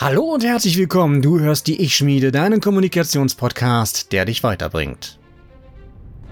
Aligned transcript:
Hallo 0.00 0.22
und 0.32 0.44
herzlich 0.44 0.78
willkommen. 0.78 1.22
Du 1.22 1.40
hörst 1.40 1.66
die 1.66 1.82
Ich-Schmiede, 1.82 2.30
deinen 2.30 2.60
Kommunikationspodcast, 2.60 4.12
der 4.12 4.26
dich 4.26 4.44
weiterbringt. 4.44 5.18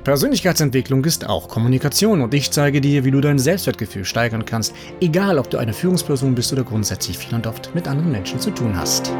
Persönlichkeitsentwicklung 0.04 1.04
ist 1.04 1.28
auch 1.28 1.48
Kommunikation 1.48 2.20
und 2.20 2.32
ich 2.32 2.52
zeige 2.52 2.80
dir, 2.80 3.04
wie 3.04 3.10
du 3.10 3.20
dein 3.20 3.40
Selbstwertgefühl 3.40 4.04
steigern 4.04 4.44
kannst, 4.44 4.72
egal 5.00 5.40
ob 5.40 5.50
du 5.50 5.58
eine 5.58 5.72
Führungsperson 5.72 6.36
bist 6.36 6.52
oder 6.52 6.62
grundsätzlich 6.62 7.18
viel 7.18 7.34
und 7.34 7.48
oft 7.48 7.74
mit 7.74 7.88
anderen 7.88 8.12
Menschen 8.12 8.38
zu 8.38 8.52
tun 8.52 8.76
hast. 8.76 9.12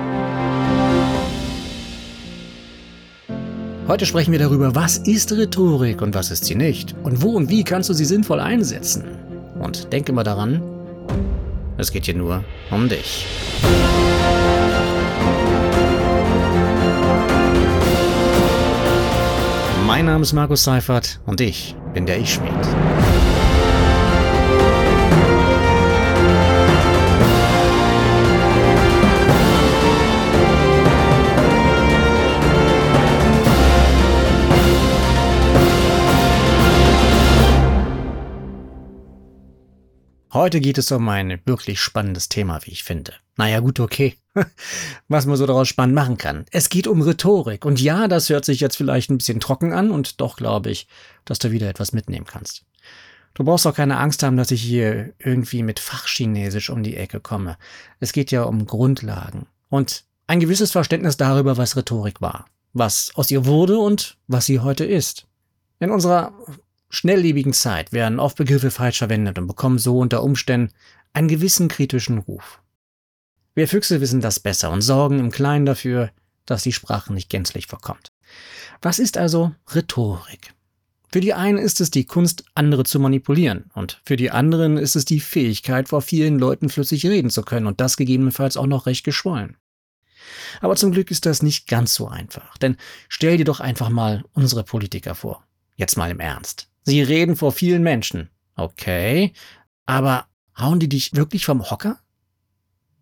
Heute 3.89 4.07
sprechen 4.07 4.31
wir 4.31 4.39
darüber, 4.39 4.77
was 4.77 4.99
ist 4.99 5.33
Rhetorik 5.33 6.03
und 6.03 6.15
was 6.15 6.31
ist 6.31 6.45
sie 6.45 6.55
nicht 6.55 6.95
und 7.03 7.21
wo 7.21 7.31
und 7.31 7.51
wie 7.51 7.65
kannst 7.65 7.89
du 7.89 7.95
sie 7.95 8.05
sinnvoll 8.05 8.39
einsetzen. 8.39 9.07
Und 9.59 9.93
denke 9.93 10.13
mal 10.13 10.23
daran, 10.23 10.63
es 11.79 11.91
geht 11.91 12.05
hier 12.05 12.15
nur 12.15 12.45
um 12.71 12.89
dich. 12.89 13.27
Mein 19.97 20.05
Name 20.05 20.25
ist 20.25 20.35
Markus 20.35 20.63
Seifert 20.63 21.21
und 21.25 21.41
ich 21.41 21.75
bin 21.95 22.05
der 22.05 22.19
Ich-Schmied. 22.19 22.53
Heute 40.37 40.61
geht 40.61 40.77
es 40.77 40.93
um 40.93 41.09
ein 41.09 41.41
wirklich 41.47 41.81
spannendes 41.81 42.29
Thema, 42.29 42.61
wie 42.67 42.71
ich 42.71 42.85
finde. 42.85 43.15
Naja, 43.39 43.61
gut, 43.61 43.81
okay. 43.81 44.17
Was 45.09 45.25
man 45.25 45.39
so 45.39 45.47
daraus 45.47 45.67
spannend 45.67 45.95
machen 45.95 46.19
kann. 46.19 46.45
Es 46.51 46.69
geht 46.69 46.87
um 46.87 47.01
Rhetorik. 47.01 47.65
Und 47.65 47.81
ja, 47.81 48.07
das 48.07 48.29
hört 48.29 48.45
sich 48.45 48.61
jetzt 48.61 48.77
vielleicht 48.77 49.09
ein 49.09 49.17
bisschen 49.17 49.41
trocken 49.41 49.73
an 49.73 49.91
und 49.91 50.21
doch 50.21 50.37
glaube 50.37 50.69
ich, 50.69 50.89
dass 51.25 51.39
du 51.39 51.53
wieder 51.53 51.71
etwas 51.71 51.95
mitnehmen 51.95 52.27
kannst. 52.27 52.67
Du 53.33 53.45
brauchst 53.45 53.67
auch 53.67 53.75
keine 53.75 53.97
Angst 53.97 54.23
haben, 54.23 54.37
dass 54.37 54.51
ich 54.51 54.61
hier 54.61 55.15
irgendwie 55.19 55.63
mit 55.63 55.81
Fachchinesisch 55.81 56.69
um 56.69 56.83
die 56.83 56.99
Ecke 56.99 57.19
komme. 57.19 57.57
Es 58.01 58.13
geht 58.13 58.31
ja 58.31 58.43
um 58.43 58.67
Grundlagen 58.67 59.47
und 59.71 60.05
ein 60.27 60.41
gewisses 60.41 60.71
Verständnis 60.71 61.17
darüber, 61.17 61.57
was 61.57 61.79
Rhetorik 61.79 62.21
war, 62.21 62.45
was 62.75 63.11
aus 63.15 63.31
ihr 63.31 63.47
wurde 63.47 63.79
und 63.79 64.19
was 64.27 64.45
sie 64.45 64.61
heute 64.61 64.85
ist. 64.85 65.27
In 65.81 65.91
unserer 65.91 66.35
schnelllebigen 66.91 67.53
Zeit 67.53 67.93
werden 67.93 68.21
oft 68.21 68.37
Begriffe 68.37 68.71
falsch 68.71 68.99
verwendet 68.99 69.39
und 69.39 69.47
bekommen 69.47 69.79
so 69.79 69.99
unter 69.99 70.23
Umständen 70.23 70.73
einen 71.13 71.29
gewissen 71.29 71.69
kritischen 71.69 72.19
Ruf. 72.19 72.61
Wir 73.55 73.69
Füchse 73.69 74.01
wissen 74.01 74.21
das 74.21 74.41
besser 74.41 74.71
und 74.71 74.83
sorgen 74.83 75.19
im 75.19 75.31
Kleinen 75.31 75.67
dafür, 75.67 76.11
dass 76.45 76.63
die 76.63 76.73
Sprache 76.73 77.13
nicht 77.13 77.31
gänzlich 77.31 77.67
verkommt. 77.67 78.13
Was 78.83 78.99
ist 78.99 79.17
also 79.17 79.53
Rhetorik? 79.75 80.53
Für 81.11 81.21
die 81.21 81.35
einen 81.35 81.59
ist 81.59 81.81
es 81.81 81.91
die 81.91 82.05
Kunst, 82.05 82.45
andere 82.55 82.85
zu 82.85 83.01
manipulieren, 83.01 83.71
und 83.75 84.01
für 84.05 84.17
die 84.17 84.31
anderen 84.31 84.77
ist 84.77 84.97
es 84.97 85.05
die 85.05 85.21
Fähigkeit, 85.21 85.89
vor 85.89 86.03
vielen 86.03 86.39
Leuten 86.39 86.69
flüssig 86.69 87.07
reden 87.07 87.31
zu 87.31 87.43
können 87.43 87.67
und 87.67 87.81
das 87.81 87.97
gegebenenfalls 87.97 88.57
auch 88.57 88.67
noch 88.67 88.87
recht 88.87 89.05
geschwollen. 89.05 89.57
Aber 90.61 90.77
zum 90.77 90.93
Glück 90.93 91.11
ist 91.11 91.25
das 91.25 91.43
nicht 91.43 91.69
ganz 91.69 91.95
so 91.95 92.09
einfach, 92.09 92.59
denn 92.59 92.77
stell 93.09 93.39
dir 93.39 93.45
doch 93.45 93.61
einfach 93.61 93.89
mal 93.89 94.25
unsere 94.33 94.65
Politiker 94.65 95.15
vor. 95.15 95.47
Jetzt 95.77 95.97
mal 95.97 96.11
im 96.11 96.21
Ernst. 96.21 96.69
Sie 96.87 97.03
reden 97.03 97.35
vor 97.35 97.51
vielen 97.51 97.83
Menschen. 97.83 98.31
Okay, 98.55 99.33
aber 99.87 100.27
hauen 100.57 100.79
die 100.79 100.89
dich 100.89 101.15
wirklich 101.15 101.45
vom 101.45 101.69
Hocker? 101.69 101.99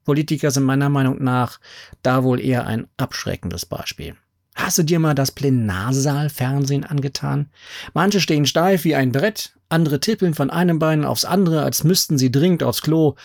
Politiker 0.04 0.50
sind 0.50 0.64
meiner 0.64 0.88
Meinung 0.88 1.22
nach 1.22 1.60
da 2.02 2.24
wohl 2.24 2.40
eher 2.40 2.66
ein 2.66 2.86
abschreckendes 2.96 3.66
Beispiel. 3.66 4.16
Hast 4.54 4.78
du 4.78 4.84
dir 4.84 4.98
mal 5.00 5.14
das 5.14 5.32
Plenarsaalfernsehen 5.32 6.84
angetan? 6.84 7.50
Manche 7.92 8.20
stehen 8.20 8.46
steif 8.46 8.84
wie 8.84 8.94
ein 8.94 9.12
Brett, 9.12 9.54
andere 9.68 10.00
tippeln 10.00 10.32
von 10.32 10.48
einem 10.48 10.78
Bein 10.78 11.04
aufs 11.04 11.26
andere, 11.26 11.62
als 11.62 11.84
müssten 11.84 12.16
sie 12.16 12.32
dringend 12.32 12.62
aufs 12.62 12.80
Klo 12.80 13.16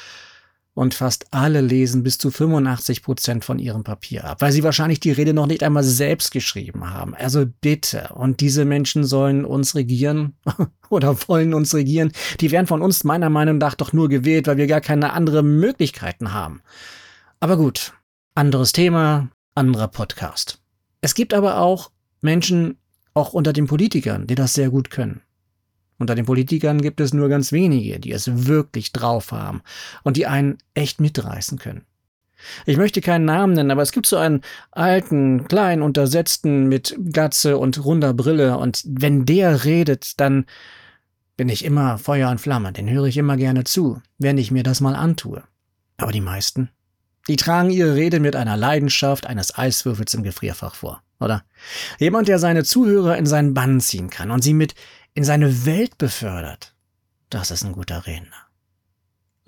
und 0.74 0.94
fast 0.94 1.28
alle 1.32 1.62
lesen 1.62 2.04
bis 2.04 2.18
zu 2.18 2.32
85 2.32 3.04
Prozent 3.04 3.46
von 3.46 3.60
ihrem 3.60 3.84
Papier 3.84 4.24
ab, 4.26 4.42
weil 4.42 4.52
sie 4.52 4.64
wahrscheinlich 4.64 5.00
die 5.00 5.12
Rede 5.12 5.34
noch 5.34 5.48
nicht 5.48 5.64
einmal 5.64 5.84
selbst 5.84 6.32
geschrieben 6.32 6.90
haben. 6.90 7.16
Also 7.16 7.46
bitte. 7.62 8.10
Und 8.14 8.40
diese 8.40 8.66
Menschen 8.66 9.04
sollen 9.04 9.46
uns 9.46 9.76
regieren 9.76 10.34
oder 10.90 11.16
wollen 11.28 11.54
uns 11.54 11.74
regieren. 11.74 12.12
Die 12.40 12.52
werden 12.52 12.68
von 12.68 12.82
uns 12.82 13.04
meiner 13.04 13.30
Meinung 13.30 13.58
nach 13.58 13.76
doch 13.76 13.94
nur 13.94 14.10
gewählt, 14.10 14.48
weil 14.48 14.58
wir 14.58 14.68
gar 14.68 14.82
keine 14.82 15.14
anderen 15.14 15.60
Möglichkeiten 15.60 16.34
haben. 16.34 16.62
Aber 17.40 17.58
gut. 17.58 17.94
Anderes 18.36 18.72
Thema, 18.72 19.30
anderer 19.56 19.90
Podcast. 19.90 20.62
Es 21.02 21.14
gibt 21.14 21.34
aber 21.34 21.58
auch 21.58 21.92
Menschen, 22.22 22.78
auch 23.14 23.34
unter 23.34 23.52
den 23.52 23.68
Politikern, 23.68 24.28
die 24.28 24.36
das 24.36 24.54
sehr 24.54 24.70
gut 24.70 24.90
können. 24.90 25.22
Unter 26.00 26.16
den 26.16 26.26
Politikern 26.26 26.82
gibt 26.82 27.02
es 27.02 27.14
nur 27.14 27.30
ganz 27.30 27.52
wenige, 27.52 28.00
die 28.00 28.12
es 28.12 28.48
wirklich 28.48 28.94
drauf 28.94 29.32
haben 29.32 29.62
und 30.04 30.18
die 30.18 30.26
einen 30.26 30.58
echt 30.74 31.00
mitreißen 31.00 31.60
können. 31.60 31.86
Ich 32.66 32.78
möchte 32.78 33.02
keinen 33.02 33.26
Namen 33.26 33.54
nennen, 33.54 33.72
aber 33.72 33.82
es 33.82 33.92
gibt 33.92 34.06
so 34.08 34.16
einen 34.18 34.42
alten, 34.72 35.48
kleinen, 35.48 35.82
untersetzten 35.82 36.68
mit 36.68 36.96
Gatze 37.12 37.58
und 37.58 37.84
runder 37.84 38.14
Brille 38.14 38.58
und 38.58 38.82
wenn 38.86 39.26
der 39.26 39.66
redet, 39.66 40.20
dann 40.20 40.46
bin 41.36 41.50
ich 41.50 41.66
immer 41.66 41.98
Feuer 41.98 42.30
und 42.30 42.42
Flamme, 42.42 42.72
den 42.72 42.90
höre 42.90 43.06
ich 43.06 43.18
immer 43.18 43.38
gerne 43.38 43.66
zu, 43.66 44.02
wenn 44.18 44.38
ich 44.38 44.52
mir 44.52 44.64
das 44.64 44.82
mal 44.82 44.96
antue. 44.96 45.44
Aber 45.98 46.12
die 46.12 46.22
meisten, 46.22 46.70
die 47.28 47.36
tragen 47.36 47.70
ihre 47.70 47.96
Rede 47.96 48.20
mit 48.20 48.36
einer 48.36 48.58
Leidenschaft 48.58 49.28
eines 49.28 49.58
Eiswürfels 49.58 50.14
im 50.14 50.24
Gefrierfach 50.24 50.76
vor, 50.76 51.02
oder? 51.20 51.44
Jemand, 52.00 52.28
der 52.28 52.40
seine 52.40 52.64
Zuhörer 52.64 53.18
in 53.18 53.26
seinen 53.26 53.54
Bann 53.54 53.82
ziehen 53.82 54.10
kann 54.10 54.32
und 54.32 54.44
sie 54.44 54.54
mit 54.54 54.76
in 55.14 55.24
seine 55.24 55.66
Welt 55.66 55.98
befördert, 55.98 56.76
das 57.30 57.52
ist 57.52 57.64
ein 57.64 57.74
guter 57.74 58.06
Redner. 58.08 58.50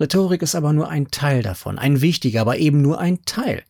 Rhetorik 0.00 0.42
ist 0.42 0.54
aber 0.54 0.72
nur 0.72 0.88
ein 0.88 1.10
Teil 1.10 1.42
davon, 1.42 1.78
ein 1.78 2.00
wichtiger, 2.00 2.40
aber 2.40 2.58
eben 2.58 2.82
nur 2.82 2.98
ein 2.98 3.24
Teil. 3.24 3.62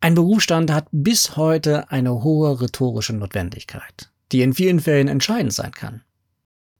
Ein 0.00 0.14
Berufsstand 0.14 0.70
hat 0.70 0.88
bis 0.92 1.36
heute 1.36 1.90
eine 1.90 2.22
hohe 2.22 2.60
rhetorische 2.60 3.14
Notwendigkeit, 3.14 4.10
die 4.30 4.42
in 4.42 4.52
vielen 4.52 4.80
Fällen 4.80 5.08
entscheidend 5.08 5.54
sein 5.54 5.72
kann. 5.72 6.02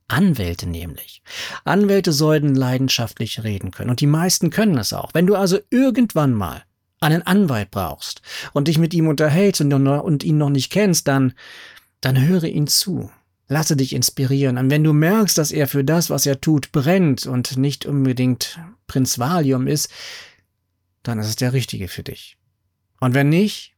Anwälte 0.09 0.69
nämlich. 0.69 1.23
Anwälte 1.65 2.13
sollten 2.13 2.55
leidenschaftlich 2.55 3.43
reden 3.45 3.71
können 3.71 3.91
und 3.91 4.01
die 4.01 4.07
meisten 4.07 4.51
können 4.51 4.77
es 4.77 4.93
auch. 4.93 5.15
Wenn 5.15 5.27
du 5.27 5.37
also 5.37 5.59
irgendwann 5.71 6.35
mal 6.35 6.65
einen 7.01 7.23
Anwalt 7.23 7.71
brauchst 7.71 8.21
und 8.53 8.69
dich 8.69 8.77
mit 8.77 8.93
ihm 8.93 9.09
unterhältst 9.09 9.61
und, 9.61 10.25
ihn 10.25 10.37
noch 10.37 10.51
nicht 10.51 10.71
kennst, 10.71 11.09
dann, 11.09 11.33
dann 12.01 12.21
höre 12.21 12.45
ihn 12.45 12.67
zu. 12.67 13.11
Lasse 13.51 13.77
dich 13.77 13.95
inspirieren. 13.97 14.59
Und 14.59 14.71
wenn 14.71 14.85
du 14.85 14.93
merkst, 14.93 15.37
dass 15.37 15.51
er 15.51 15.67
für 15.67 15.83
das, 15.83 16.09
was 16.09 16.25
er 16.25 16.41
tut, 16.41 16.71
brennt 16.71 17.27
und 17.27 17.57
nicht 17.57 17.85
unbedingt 17.85 18.61
Prinz 18.87 19.19
Valium 19.19 19.67
ist, 19.67 19.91
dann 21.03 21.19
ist 21.19 21.27
es 21.27 21.35
der 21.35 21.53
Richtige 21.53 21.89
für 21.89 22.05
dich. 22.05 22.39
Und 23.01 23.15
wenn 23.15 23.29
nicht, 23.29 23.75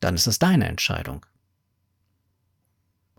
dann 0.00 0.16
ist 0.16 0.26
es 0.26 0.38
deine 0.38 0.68
Entscheidung. 0.68 1.24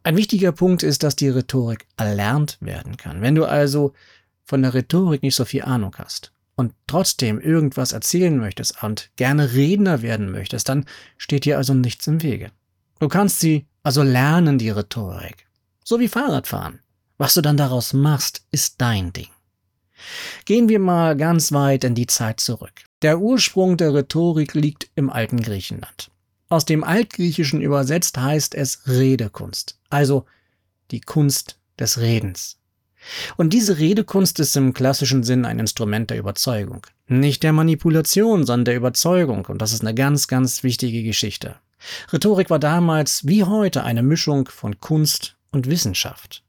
Ein 0.04 0.18
wichtiger 0.18 0.52
Punkt 0.52 0.84
ist, 0.84 1.02
dass 1.02 1.16
die 1.16 1.30
Rhetorik 1.30 1.88
erlernt 1.98 2.60
werden 2.62 2.96
kann. 2.98 3.24
Wenn 3.24 3.34
du 3.34 3.46
also 3.46 3.94
von 4.44 4.62
der 4.62 4.76
Rhetorik 4.76 5.24
nicht 5.24 5.36
so 5.36 5.46
viel 5.46 5.64
Ahnung 5.64 5.96
hast 5.98 6.32
und 6.56 6.76
trotzdem 6.86 7.42
irgendwas 7.42 7.92
erzählen 7.92 8.38
möchtest 8.38 8.84
und 8.84 9.10
gerne 9.16 9.54
Redner 9.54 10.04
werden 10.04 10.32
möchtest, 10.32 10.70
dann 10.70 10.86
steht 11.18 11.46
dir 11.46 11.58
also 11.58 11.74
nichts 11.74 12.06
im 12.06 12.22
Wege. 12.22 12.52
Du 13.00 13.08
kannst 13.08 13.40
sie 13.40 13.66
also 13.82 14.04
lernen, 14.04 14.60
die 14.60 14.70
Rhetorik. 14.70 15.47
So 15.90 16.02
wie 16.02 16.10
Fahrradfahren. 16.10 16.82
Was 17.18 17.36
du 17.36 17.42
dann 17.42 17.56
daraus 17.56 17.94
machst, 17.94 18.46
ist 18.52 18.82
dein 18.82 19.14
Ding. 19.14 19.30
Gehen 20.44 20.68
wir 20.68 20.80
mal 20.80 21.16
ganz 21.16 21.54
weit 21.54 21.86
in 21.86 21.96
die 21.96 22.08
Zeit 22.08 22.42
zurück. 22.42 22.74
Der 23.04 23.20
Ursprung 23.22 23.78
der 23.78 23.94
Rhetorik 23.94 24.54
liegt 24.54 24.90
im 24.96 25.10
alten 25.10 25.42
Griechenland. 25.42 26.12
Aus 26.50 26.66
dem 26.66 26.84
Altgriechischen 26.84 27.62
übersetzt 27.62 28.18
heißt 28.18 28.54
es 28.54 28.82
Redekunst, 28.88 29.80
also 29.90 30.26
die 30.92 31.00
Kunst 31.00 31.58
des 31.80 32.00
Redens. 32.00 32.58
Und 33.38 33.54
diese 33.54 33.78
Redekunst 33.78 34.42
ist 34.42 34.58
im 34.58 34.74
klassischen 34.74 35.24
Sinn 35.24 35.46
ein 35.46 35.58
Instrument 35.58 36.10
der 36.10 36.18
Überzeugung. 36.18 36.86
Nicht 37.08 37.44
der 37.44 37.54
Manipulation, 37.54 38.46
sondern 38.46 38.66
der 38.66 38.76
Überzeugung. 38.76 39.46
Und 39.46 39.62
das 39.62 39.72
ist 39.72 39.84
eine 39.84 39.96
ganz, 39.96 40.28
ganz 40.28 40.64
wichtige 40.64 41.02
Geschichte. 41.04 41.56
Rhetorik 42.12 42.50
war 42.50 42.60
damals 42.60 43.26
wie 43.26 43.46
heute 43.46 43.86
eine 43.86 44.04
Mischung 44.04 44.50
von 44.50 44.82
Kunst 44.82 45.37
und 45.52 45.68
Wissenschaft. 45.68 46.44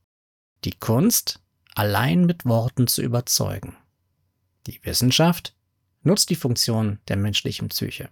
Die 0.64 0.72
Kunst, 0.72 1.40
allein 1.74 2.24
mit 2.24 2.44
Worten 2.44 2.86
zu 2.86 3.02
überzeugen. 3.02 3.76
Die 4.66 4.84
Wissenschaft 4.84 5.54
nutzt 6.02 6.30
die 6.30 6.36
Funktion 6.36 6.98
der 7.08 7.16
menschlichen 7.16 7.68
Psyche. 7.68 8.10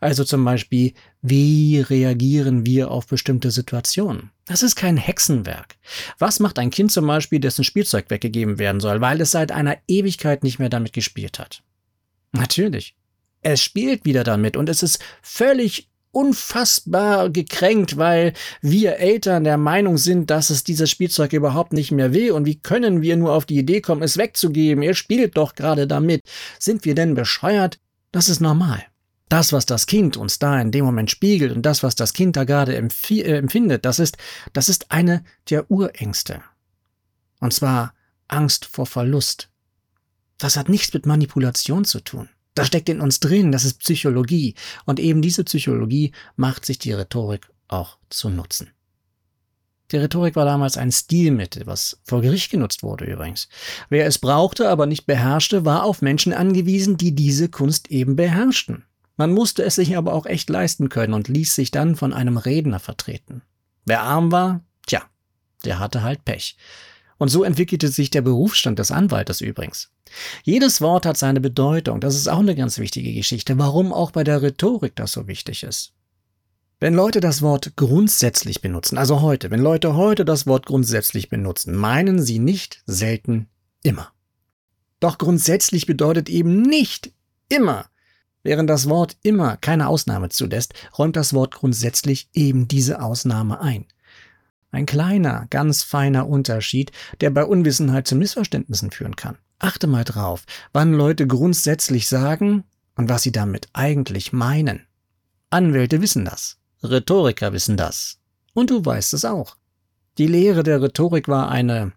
Also 0.00 0.24
zum 0.24 0.44
Beispiel, 0.44 0.94
wie 1.20 1.80
reagieren 1.80 2.64
wir 2.64 2.90
auf 2.90 3.06
bestimmte 3.06 3.50
Situationen? 3.50 4.30
Das 4.44 4.62
ist 4.62 4.76
kein 4.76 4.96
Hexenwerk. 4.96 5.76
Was 6.18 6.40
macht 6.40 6.58
ein 6.58 6.70
Kind 6.70 6.92
zum 6.92 7.06
Beispiel, 7.06 7.40
dessen 7.40 7.64
Spielzeug 7.64 8.08
weggegeben 8.08 8.58
werden 8.58 8.80
soll, 8.80 9.00
weil 9.00 9.20
es 9.20 9.32
seit 9.32 9.52
einer 9.52 9.76
Ewigkeit 9.88 10.42
nicht 10.44 10.58
mehr 10.58 10.68
damit 10.68 10.92
gespielt 10.92 11.38
hat? 11.38 11.62
Natürlich. 12.32 12.96
Es 13.40 13.62
spielt 13.62 14.04
wieder 14.04 14.24
damit 14.24 14.56
und 14.56 14.68
es 14.68 14.82
ist 14.82 15.02
völlig 15.22 15.88
unfassbar 16.12 17.30
gekränkt, 17.30 17.96
weil 17.96 18.32
wir 18.60 18.96
Eltern 18.96 19.44
der 19.44 19.58
Meinung 19.58 19.98
sind, 19.98 20.30
dass 20.30 20.50
es 20.50 20.64
dieses 20.64 20.90
Spielzeug 20.90 21.32
überhaupt 21.32 21.72
nicht 21.72 21.92
mehr 21.92 22.12
will 22.12 22.32
und 22.32 22.46
wie 22.46 22.58
können 22.58 23.02
wir 23.02 23.16
nur 23.16 23.32
auf 23.32 23.46
die 23.46 23.58
Idee 23.58 23.80
kommen, 23.80 24.02
es 24.02 24.16
wegzugeben? 24.16 24.82
Ihr 24.82 24.94
spielt 24.94 25.36
doch 25.36 25.54
gerade 25.54 25.86
damit. 25.86 26.22
Sind 26.58 26.84
wir 26.84 26.94
denn 26.94 27.14
bescheuert? 27.14 27.78
Das 28.12 28.28
ist 28.28 28.40
normal. 28.40 28.84
Das, 29.28 29.52
was 29.52 29.66
das 29.66 29.86
Kind 29.86 30.16
uns 30.16 30.38
da 30.38 30.58
in 30.58 30.70
dem 30.70 30.84
Moment 30.84 31.10
spiegelt 31.10 31.54
und 31.54 31.62
das, 31.62 31.82
was 31.82 31.94
das 31.94 32.14
Kind 32.14 32.36
da 32.36 32.44
gerade 32.44 32.74
äh, 32.74 33.36
empfindet, 33.36 33.84
das 33.84 33.98
ist, 33.98 34.16
das 34.54 34.68
ist 34.70 34.90
eine 34.90 35.22
der 35.50 35.70
Urängste. 35.70 36.40
Und 37.40 37.52
zwar 37.52 37.92
Angst 38.26 38.64
vor 38.64 38.86
Verlust. 38.86 39.50
Das 40.38 40.56
hat 40.56 40.68
nichts 40.68 40.94
mit 40.94 41.04
Manipulation 41.04 41.84
zu 41.84 42.00
tun. 42.00 42.28
Das 42.58 42.66
steckt 42.66 42.88
in 42.88 43.00
uns 43.00 43.20
drin, 43.20 43.52
das 43.52 43.64
ist 43.64 43.78
Psychologie. 43.78 44.54
Und 44.84 44.98
eben 44.98 45.22
diese 45.22 45.44
Psychologie 45.44 46.10
macht 46.34 46.66
sich 46.66 46.78
die 46.78 46.92
Rhetorik 46.92 47.48
auch 47.68 47.98
zu 48.10 48.30
nutzen. 48.30 48.70
Die 49.92 49.96
Rhetorik 49.96 50.34
war 50.34 50.44
damals 50.44 50.76
ein 50.76 50.90
Stilmittel, 50.90 51.66
was 51.66 52.00
vor 52.02 52.20
Gericht 52.20 52.50
genutzt 52.50 52.82
wurde 52.82 53.04
übrigens. 53.04 53.48
Wer 53.90 54.06
es 54.06 54.18
brauchte, 54.18 54.68
aber 54.68 54.86
nicht 54.86 55.06
beherrschte, 55.06 55.64
war 55.64 55.84
auf 55.84 56.02
Menschen 56.02 56.32
angewiesen, 56.32 56.96
die 56.96 57.14
diese 57.14 57.48
Kunst 57.48 57.92
eben 57.92 58.16
beherrschten. 58.16 58.84
Man 59.16 59.32
musste 59.32 59.62
es 59.62 59.76
sich 59.76 59.96
aber 59.96 60.12
auch 60.12 60.26
echt 60.26 60.50
leisten 60.50 60.88
können 60.88 61.14
und 61.14 61.28
ließ 61.28 61.54
sich 61.54 61.70
dann 61.70 61.94
von 61.94 62.12
einem 62.12 62.38
Redner 62.38 62.80
vertreten. 62.80 63.42
Wer 63.84 64.02
arm 64.02 64.32
war, 64.32 64.62
tja, 64.88 65.02
der 65.64 65.78
hatte 65.78 66.02
halt 66.02 66.24
Pech. 66.24 66.56
Und 67.18 67.28
so 67.28 67.42
entwickelte 67.42 67.88
sich 67.88 68.10
der 68.10 68.22
Berufsstand 68.22 68.78
des 68.78 68.90
Anwaltes 68.90 69.40
übrigens. 69.40 69.90
Jedes 70.44 70.80
Wort 70.80 71.04
hat 71.04 71.16
seine 71.16 71.40
Bedeutung, 71.40 72.00
das 72.00 72.14
ist 72.14 72.28
auch 72.28 72.38
eine 72.38 72.54
ganz 72.54 72.78
wichtige 72.78 73.12
Geschichte, 73.12 73.58
warum 73.58 73.92
auch 73.92 74.12
bei 74.12 74.24
der 74.24 74.40
Rhetorik 74.40 74.94
das 74.96 75.12
so 75.12 75.26
wichtig 75.26 75.64
ist. 75.64 75.92
Wenn 76.80 76.94
Leute 76.94 77.18
das 77.18 77.42
Wort 77.42 77.72
grundsätzlich 77.74 78.60
benutzen, 78.60 78.98
also 78.98 79.20
heute, 79.20 79.50
wenn 79.50 79.60
Leute 79.60 79.96
heute 79.96 80.24
das 80.24 80.46
Wort 80.46 80.64
grundsätzlich 80.64 81.28
benutzen, 81.28 81.74
meinen 81.74 82.22
sie 82.22 82.38
nicht 82.38 82.84
selten 82.86 83.48
immer. 83.82 84.12
Doch 85.00 85.18
grundsätzlich 85.18 85.86
bedeutet 85.86 86.28
eben 86.28 86.62
nicht 86.62 87.12
immer. 87.48 87.86
Während 88.44 88.70
das 88.70 88.88
Wort 88.88 89.16
immer 89.22 89.56
keine 89.56 89.88
Ausnahme 89.88 90.28
zulässt, 90.28 90.72
räumt 90.96 91.16
das 91.16 91.34
Wort 91.34 91.56
grundsätzlich 91.56 92.28
eben 92.32 92.68
diese 92.68 93.02
Ausnahme 93.02 93.60
ein. 93.60 93.86
Ein 94.70 94.86
kleiner, 94.86 95.46
ganz 95.50 95.82
feiner 95.82 96.28
Unterschied, 96.28 96.92
der 97.20 97.30
bei 97.30 97.44
Unwissenheit 97.44 98.06
zu 98.06 98.16
Missverständnissen 98.16 98.90
führen 98.90 99.16
kann. 99.16 99.38
Achte 99.58 99.86
mal 99.86 100.04
drauf, 100.04 100.44
wann 100.72 100.92
Leute 100.92 101.26
grundsätzlich 101.26 102.06
sagen 102.06 102.64
und 102.94 103.08
was 103.08 103.22
sie 103.22 103.32
damit 103.32 103.68
eigentlich 103.72 104.32
meinen. 104.32 104.86
Anwälte 105.50 106.02
wissen 106.02 106.26
das, 106.26 106.58
Rhetoriker 106.82 107.52
wissen 107.52 107.76
das. 107.76 108.18
Und 108.52 108.70
du 108.70 108.84
weißt 108.84 109.14
es 109.14 109.24
auch. 109.24 109.56
Die 110.18 110.26
Lehre 110.26 110.62
der 110.62 110.82
Rhetorik 110.82 111.28
war 111.28 111.48
eine, 111.48 111.92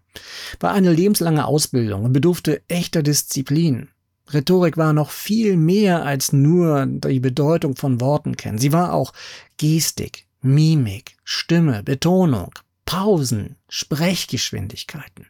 war 0.60 0.72
eine 0.72 0.92
lebenslange 0.92 1.44
Ausbildung 1.44 2.04
und 2.04 2.12
bedurfte 2.12 2.62
echter 2.68 3.02
Disziplin. 3.02 3.88
Rhetorik 4.32 4.76
war 4.76 4.92
noch 4.92 5.10
viel 5.10 5.56
mehr 5.56 6.04
als 6.04 6.32
nur 6.32 6.86
die 6.86 7.20
Bedeutung 7.20 7.76
von 7.76 8.00
Worten 8.00 8.36
kennen. 8.36 8.58
Sie 8.58 8.72
war 8.72 8.92
auch 8.92 9.12
Gestik, 9.56 10.26
Mimik, 10.42 11.16
Stimme, 11.24 11.82
Betonung, 11.82 12.52
Pausen, 12.84 13.56
Sprechgeschwindigkeiten. 13.68 15.26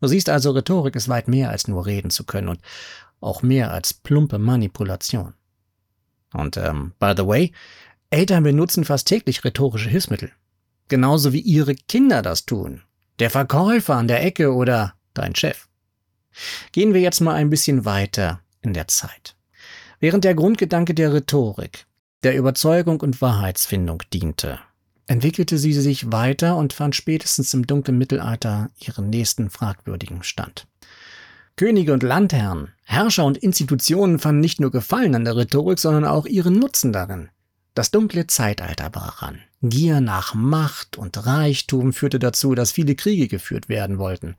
Du 0.00 0.08
siehst 0.08 0.28
also, 0.28 0.50
Rhetorik 0.50 0.94
ist 0.94 1.08
weit 1.08 1.26
mehr 1.26 1.50
als 1.50 1.68
nur 1.68 1.86
reden 1.86 2.10
zu 2.10 2.24
können 2.24 2.48
und 2.48 2.60
auch 3.20 3.42
mehr 3.42 3.72
als 3.72 3.94
plumpe 3.94 4.38
Manipulation. 4.38 5.34
Und 6.32 6.56
ähm, 6.58 6.92
by 6.98 7.14
the 7.16 7.26
way, 7.26 7.52
Eltern 8.10 8.44
benutzen 8.44 8.84
fast 8.84 9.08
täglich 9.08 9.42
rhetorische 9.42 9.88
Hilfsmittel. 9.88 10.30
Genauso 10.88 11.32
wie 11.32 11.40
ihre 11.40 11.74
Kinder 11.74 12.22
das 12.22 12.44
tun. 12.46 12.82
Der 13.18 13.30
Verkäufer 13.30 13.96
an 13.96 14.06
der 14.06 14.22
Ecke 14.22 14.52
oder 14.52 14.94
dein 15.14 15.34
Chef. 15.34 15.66
Gehen 16.72 16.92
wir 16.92 17.00
jetzt 17.00 17.20
mal 17.20 17.34
ein 17.34 17.50
bisschen 17.50 17.84
weiter 17.84 18.40
in 18.60 18.74
der 18.74 18.86
Zeit. 18.86 19.34
Während 19.98 20.24
der 20.24 20.34
Grundgedanke 20.34 20.94
der 20.94 21.14
Rhetorik 21.14 21.86
der 22.26 22.36
Überzeugung 22.36 22.98
und 23.02 23.22
Wahrheitsfindung 23.22 24.02
diente, 24.12 24.58
entwickelte 25.06 25.58
sie 25.58 25.72
sich 25.72 26.10
weiter 26.10 26.56
und 26.56 26.72
fand 26.72 26.96
spätestens 26.96 27.54
im 27.54 27.68
dunklen 27.68 27.98
Mittelalter 27.98 28.70
ihren 28.80 29.10
nächsten 29.10 29.48
fragwürdigen 29.48 30.24
Stand. 30.24 30.66
Könige 31.54 31.92
und 31.92 32.02
Landherren, 32.02 32.72
Herrscher 32.82 33.24
und 33.24 33.38
Institutionen 33.38 34.18
fanden 34.18 34.40
nicht 34.40 34.58
nur 34.58 34.72
Gefallen 34.72 35.14
an 35.14 35.24
der 35.24 35.36
Rhetorik, 35.36 35.78
sondern 35.78 36.04
auch 36.04 36.26
ihren 36.26 36.54
Nutzen 36.58 36.92
darin. 36.92 37.28
Das 37.74 37.92
dunkle 37.92 38.26
Zeitalter 38.26 38.90
brach 38.90 39.22
an. 39.22 39.38
Gier 39.62 40.00
nach 40.00 40.34
Macht 40.34 40.98
und 40.98 41.26
Reichtum 41.26 41.92
führte 41.92 42.18
dazu, 42.18 42.56
dass 42.56 42.72
viele 42.72 42.96
Kriege 42.96 43.28
geführt 43.28 43.68
werden 43.68 43.98
wollten. 43.98 44.34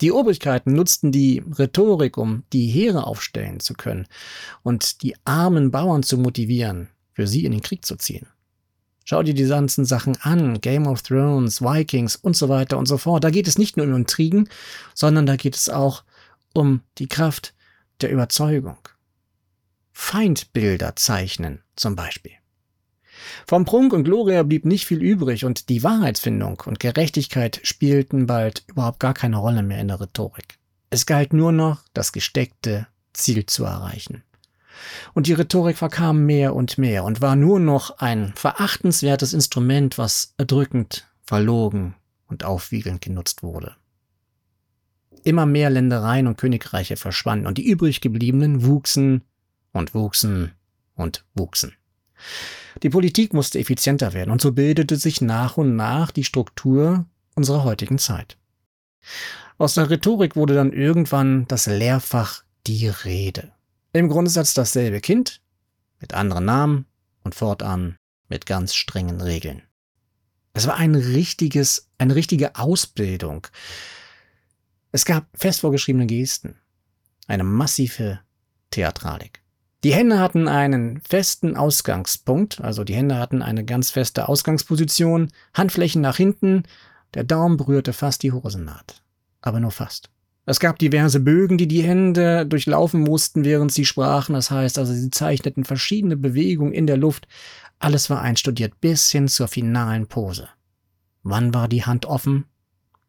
Die 0.00 0.12
Obrigkeiten 0.12 0.72
nutzten 0.72 1.12
die 1.12 1.42
Rhetorik, 1.58 2.16
um 2.16 2.44
die 2.52 2.66
Heere 2.66 3.06
aufstellen 3.06 3.60
zu 3.60 3.74
können 3.74 4.06
und 4.62 5.02
die 5.02 5.14
armen 5.24 5.70
Bauern 5.70 6.02
zu 6.02 6.16
motivieren, 6.16 6.88
für 7.12 7.26
sie 7.26 7.44
in 7.44 7.52
den 7.52 7.60
Krieg 7.60 7.84
zu 7.84 7.96
ziehen. 7.96 8.26
Schau 9.04 9.22
dir 9.22 9.34
die 9.34 9.46
ganzen 9.46 9.84
Sachen 9.84 10.16
an, 10.22 10.60
Game 10.60 10.86
of 10.86 11.02
Thrones, 11.02 11.60
Vikings 11.60 12.16
und 12.16 12.36
so 12.36 12.48
weiter 12.48 12.78
und 12.78 12.86
so 12.86 12.96
fort. 12.96 13.24
Da 13.24 13.30
geht 13.30 13.48
es 13.48 13.58
nicht 13.58 13.76
nur 13.76 13.86
um 13.86 13.94
Intrigen, 13.94 14.48
sondern 14.94 15.26
da 15.26 15.36
geht 15.36 15.56
es 15.56 15.68
auch 15.68 16.04
um 16.54 16.82
die 16.98 17.08
Kraft 17.08 17.54
der 18.00 18.10
Überzeugung. 18.10 18.78
Feindbilder 19.92 20.96
zeichnen 20.96 21.62
zum 21.76 21.96
Beispiel. 21.96 22.39
Vom 23.46 23.64
Prunk 23.64 23.92
und 23.92 24.04
Gloria 24.04 24.42
blieb 24.42 24.64
nicht 24.64 24.86
viel 24.86 25.02
übrig 25.02 25.44
und 25.44 25.68
die 25.68 25.82
Wahrheitsfindung 25.82 26.62
und 26.66 26.80
Gerechtigkeit 26.80 27.60
spielten 27.62 28.26
bald 28.26 28.64
überhaupt 28.68 29.00
gar 29.00 29.14
keine 29.14 29.36
Rolle 29.36 29.62
mehr 29.62 29.80
in 29.80 29.88
der 29.88 30.00
Rhetorik. 30.00 30.58
Es 30.90 31.06
galt 31.06 31.32
nur 31.32 31.52
noch, 31.52 31.82
das 31.94 32.12
gesteckte 32.12 32.86
Ziel 33.12 33.46
zu 33.46 33.64
erreichen. 33.64 34.22
Und 35.14 35.26
die 35.26 35.34
Rhetorik 35.34 35.76
verkam 35.76 36.26
mehr 36.26 36.54
und 36.54 36.78
mehr 36.78 37.04
und 37.04 37.20
war 37.20 37.36
nur 37.36 37.60
noch 37.60 37.98
ein 37.98 38.32
verachtenswertes 38.34 39.32
Instrument, 39.32 39.98
was 39.98 40.34
erdrückend, 40.38 41.06
verlogen 41.22 41.94
und 42.26 42.44
aufwiegelnd 42.44 43.00
genutzt 43.00 43.42
wurde. 43.42 43.76
Immer 45.22 45.44
mehr 45.44 45.68
Ländereien 45.68 46.26
und 46.26 46.38
Königreiche 46.38 46.96
verschwanden 46.96 47.46
und 47.46 47.58
die 47.58 47.66
übrig 47.66 48.00
gebliebenen 48.00 48.64
wuchsen 48.64 49.22
und 49.72 49.94
wuchsen 49.94 50.52
und 50.94 51.24
wuchsen. 51.34 51.74
Die 52.82 52.90
Politik 52.90 53.34
musste 53.34 53.58
effizienter 53.58 54.12
werden 54.12 54.30
und 54.30 54.40
so 54.40 54.52
bildete 54.52 54.96
sich 54.96 55.20
nach 55.20 55.56
und 55.56 55.76
nach 55.76 56.10
die 56.10 56.24
Struktur 56.24 57.06
unserer 57.34 57.64
heutigen 57.64 57.98
Zeit. 57.98 58.36
Aus 59.58 59.74
der 59.74 59.90
Rhetorik 59.90 60.36
wurde 60.36 60.54
dann 60.54 60.72
irgendwann 60.72 61.46
das 61.48 61.66
Lehrfach 61.66 62.44
die 62.66 62.88
Rede. 62.88 63.52
Im 63.92 64.08
Grundsatz 64.08 64.54
dasselbe 64.54 65.00
Kind, 65.00 65.40
mit 66.00 66.14
anderen 66.14 66.44
Namen 66.44 66.86
und 67.24 67.34
fortan 67.34 67.96
mit 68.28 68.46
ganz 68.46 68.74
strengen 68.74 69.20
Regeln. 69.20 69.62
Es 70.52 70.66
war 70.66 70.76
ein 70.76 70.94
richtiges, 70.94 71.88
eine 71.98 72.14
richtige 72.14 72.56
Ausbildung. 72.56 73.46
Es 74.92 75.04
gab 75.04 75.26
fest 75.34 75.60
vorgeschriebene 75.60 76.06
Gesten, 76.06 76.56
eine 77.26 77.44
massive 77.44 78.20
Theatralik. 78.70 79.42
Die 79.82 79.94
Hände 79.94 80.18
hatten 80.18 80.46
einen 80.46 81.00
festen 81.00 81.56
Ausgangspunkt, 81.56 82.60
also 82.60 82.84
die 82.84 82.94
Hände 82.94 83.16
hatten 83.16 83.40
eine 83.40 83.64
ganz 83.64 83.90
feste 83.90 84.28
Ausgangsposition, 84.28 85.30
Handflächen 85.54 86.02
nach 86.02 86.16
hinten, 86.16 86.64
der 87.14 87.24
Daumen 87.24 87.56
berührte 87.56 87.92
fast 87.92 88.22
die 88.22 88.32
Hosennaht. 88.32 89.02
Aber 89.40 89.58
nur 89.58 89.70
fast. 89.70 90.10
Es 90.44 90.60
gab 90.60 90.78
diverse 90.78 91.20
Bögen, 91.20 91.58
die 91.58 91.68
die 91.68 91.82
Hände 91.82 92.44
durchlaufen 92.44 93.02
mussten, 93.02 93.44
während 93.44 93.72
sie 93.72 93.84
sprachen. 93.84 94.34
Das 94.34 94.50
heißt 94.50 94.78
also, 94.78 94.92
sie 94.92 95.10
zeichneten 95.10 95.64
verschiedene 95.64 96.16
Bewegungen 96.16 96.72
in 96.72 96.86
der 96.86 96.96
Luft. 96.96 97.28
Alles 97.78 98.10
war 98.10 98.20
einstudiert 98.20 98.80
bis 98.80 99.10
hin 99.10 99.28
zur 99.28 99.48
finalen 99.48 100.06
Pose. 100.08 100.48
Wann 101.22 101.54
war 101.54 101.68
die 101.68 101.84
Hand 101.84 102.04
offen? 102.04 102.44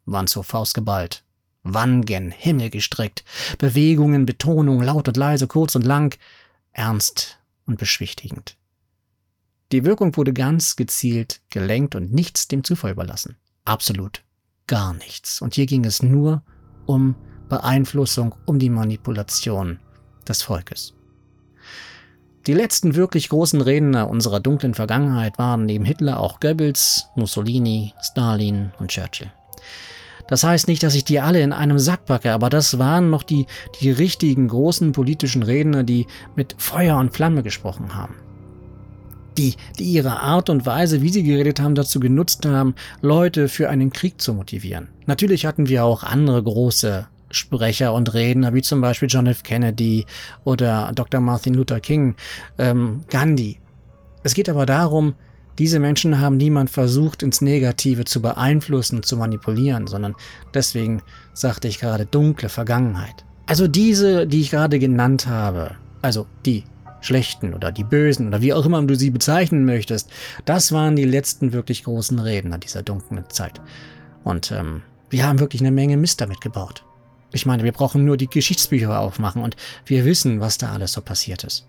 Wann 0.06 0.28
zur 0.28 0.44
Faust 0.44 0.74
geballt? 0.74 1.24
Wann 1.63 2.06
gen 2.06 2.32
Himmel 2.32 2.70
gestreckt? 2.70 3.24
Bewegungen, 3.58 4.25
Betonung, 4.25 4.82
laut 4.82 5.08
und 5.08 5.18
leise, 5.18 5.48
kurz 5.48 5.75
und 5.75 5.86
lang 5.86 6.18
ernst 6.72 7.40
und 7.66 7.78
beschwichtigend. 7.78 8.58
Die 9.72 9.86
Wirkung 9.86 10.16
wurde 10.18 10.34
ganz 10.34 10.75
gezielt 10.75 11.42
gelenkt 11.50 11.96
und 11.96 12.13
nichts 12.13 12.48
dem 12.48 12.63
Zufall 12.63 12.92
überlassen. 12.92 13.38
Absolut 13.63 14.24
gar 14.72 14.94
nichts. 14.94 15.42
Und 15.42 15.56
hier 15.56 15.66
ging 15.66 15.84
es 15.84 16.01
nur 16.01 16.44
um 16.86 17.16
Beeinflussung, 17.50 18.36
um 18.46 18.58
die 18.58 18.70
Manipulation 18.70 19.80
des 20.28 20.44
Volkes. 20.44 20.94
Die 22.48 22.54
letzten 22.54 22.96
wirklich 22.96 23.28
großen 23.28 23.60
Redner 23.62 24.10
unserer 24.10 24.40
dunklen 24.40 24.74
Vergangenheit 24.74 25.38
waren 25.38 25.66
neben 25.66 25.86
Hitler 25.86 26.20
auch 26.20 26.40
Goebbels, 26.40 27.08
Mussolini, 27.16 27.94
Stalin 28.01 28.72
und 28.80 28.92
Churchill. 28.92 29.32
Das 30.31 30.45
heißt 30.45 30.69
nicht, 30.69 30.81
dass 30.81 30.95
ich 30.95 31.03
die 31.03 31.19
alle 31.19 31.41
in 31.41 31.51
einem 31.51 31.77
Sack 31.77 32.05
packe, 32.05 32.31
aber 32.31 32.50
das 32.50 32.79
waren 32.79 33.09
noch 33.09 33.23
die, 33.23 33.47
die 33.81 33.91
richtigen 33.91 34.47
großen 34.47 34.93
politischen 34.93 35.43
Redner, 35.43 35.83
die 35.83 36.07
mit 36.38 36.55
Feuer 36.57 36.97
und 37.00 37.13
Flamme 37.13 37.43
gesprochen 37.43 37.95
haben. 37.95 38.15
Die, 39.38 39.55
die 39.77 39.83
ihre 39.83 40.21
Art 40.21 40.50
und 40.50 40.65
Weise, 40.65 41.01
wie 41.01 41.09
sie 41.09 41.23
geredet 41.23 41.59
haben, 41.59 41.75
dazu 41.75 42.00
genutzt 42.00 42.45
haben, 42.45 42.75
Leute 43.01 43.50
für 43.50 43.69
einen 43.69 43.91
Krieg 43.91 44.21
zu 44.21 44.33
motivieren. 44.33 44.88
Natürlich 45.05 45.45
hatten 45.45 45.67
wir 45.67 45.83
auch 45.83 46.03
andere 46.03 46.41
große 46.41 47.07
Sprecher 47.29 47.93
und 47.93 48.13
Redner, 48.13 48.53
wie 48.53 48.61
zum 48.61 48.79
Beispiel 48.79 49.09
John 49.11 49.27
F. 49.27 49.43
Kennedy 49.43 50.05
oder 50.45 50.93
Dr. 50.95 51.19
Martin 51.19 51.55
Luther 51.55 51.81
King, 51.81 52.15
ähm, 52.57 53.01
Gandhi. 53.09 53.59
Es 54.23 54.33
geht 54.33 54.47
aber 54.47 54.65
darum, 54.65 55.15
diese 55.62 55.80
Menschen 55.80 56.20
haben 56.20 56.38
niemand 56.38 56.72
versucht, 56.72 57.22
ins 57.22 57.39
Negative 57.39 58.03
zu 58.03 58.20
beeinflussen, 58.20 59.03
zu 59.03 59.15
manipulieren, 59.15 59.86
sondern 59.86 60.15
deswegen 60.56 61.03
sagte 61.36 61.68
ich 61.68 61.77
gerade 61.77 62.08
dunkle 62.08 62.50
Vergangenheit. 62.50 63.24
Also 63.46 63.68
diese, 63.68 64.25
die 64.25 64.41
ich 64.41 64.50
gerade 64.50 64.80
genannt 64.80 65.27
habe, 65.27 65.75
also 66.01 66.25
die 66.48 66.63
Schlechten 67.01 67.53
oder 67.53 67.72
die 67.72 67.84
Bösen 67.84 68.30
oder 68.30 68.41
wie 68.41 68.53
auch 68.53 68.65
immer 68.65 68.82
du 68.82 68.96
sie 68.96 69.12
bezeichnen 69.12 69.63
möchtest, 69.63 70.10
das 70.46 70.72
waren 70.72 70.96
die 70.96 71.06
letzten 71.06 71.53
wirklich 71.53 71.84
großen 71.84 72.18
Redner 72.18 72.58
dieser 72.58 72.82
dunklen 72.82 73.25
Zeit. 73.30 73.62
Und 74.24 74.51
ähm, 74.51 74.82
wir 75.12 75.27
haben 75.27 75.38
wirklich 75.38 75.62
eine 75.62 75.70
Menge 75.70 75.96
Mist 75.96 76.22
damit 76.22 76.41
gebaut. 76.41 76.84
Ich 77.34 77.46
meine, 77.46 77.63
wir 77.63 77.72
brauchen 77.72 78.03
nur 78.03 78.18
die 78.18 78.32
Geschichtsbücher 78.32 79.00
aufmachen 79.00 79.44
und 79.44 79.56
wir 79.86 80.06
wissen, 80.06 80.39
was 80.39 80.58
da 80.58 80.72
alles 80.72 80.94
so 80.94 81.01
passiert 81.01 81.44
ist. 81.44 81.68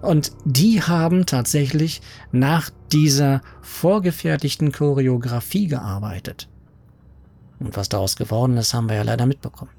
Und 0.00 0.32
die 0.44 0.82
haben 0.82 1.26
tatsächlich 1.26 2.00
nach 2.32 2.70
dieser 2.92 3.42
vorgefertigten 3.62 4.72
Choreografie 4.72 5.66
gearbeitet. 5.66 6.48
Und 7.60 7.76
was 7.76 7.88
daraus 7.88 8.16
geworden 8.16 8.56
ist, 8.56 8.74
haben 8.74 8.88
wir 8.88 8.96
ja 8.96 9.02
leider 9.02 9.26
mitbekommen. 9.26 9.70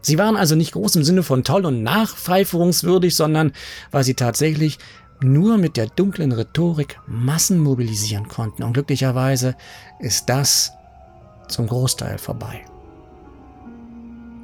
Sie 0.00 0.18
waren 0.18 0.36
also 0.36 0.54
nicht 0.54 0.72
groß 0.72 0.96
im 0.96 1.04
Sinne 1.04 1.22
von 1.22 1.44
toll 1.44 1.64
und 1.64 1.82
nachpfeiferungswürdig, 1.82 3.16
sondern 3.16 3.52
weil 3.90 4.04
sie 4.04 4.14
tatsächlich 4.14 4.78
nur 5.22 5.56
mit 5.56 5.78
der 5.78 5.86
dunklen 5.86 6.32
Rhetorik 6.32 7.00
Massen 7.06 7.58
mobilisieren 7.58 8.28
konnten. 8.28 8.62
Und 8.62 8.74
glücklicherweise 8.74 9.54
ist 10.00 10.28
das 10.28 10.72
zum 11.48 11.66
Großteil 11.66 12.18
vorbei. 12.18 12.64